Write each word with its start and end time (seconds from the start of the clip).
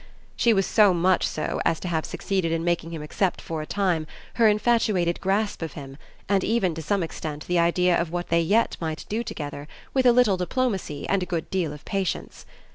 She 0.35 0.51
was 0.51 0.65
so 0.65 0.95
much 0.95 1.27
so 1.27 1.61
as 1.63 1.79
to 1.81 1.87
have 1.87 2.05
succeeded 2.07 2.51
in 2.51 2.63
making 2.63 2.89
him 2.89 3.03
accept 3.03 3.39
for 3.39 3.61
a 3.61 3.67
time 3.67 4.07
her 4.33 4.47
infatuated 4.47 5.21
grasp 5.21 5.61
of 5.61 5.73
him 5.73 5.95
and 6.27 6.43
even 6.43 6.73
to 6.73 6.81
some 6.81 7.03
extent 7.03 7.45
the 7.45 7.59
idea 7.59 7.95
of 8.01 8.09
what 8.11 8.29
they 8.29 8.41
yet 8.41 8.77
might 8.81 9.05
do 9.09 9.23
together 9.23 9.67
with 9.93 10.07
a 10.07 10.11
little 10.11 10.37
diplomacy 10.37 11.07
and 11.07 11.21
a 11.21 11.27
good 11.27 11.51
deal 11.51 11.71
of 11.71 11.85
patience. 11.85 12.47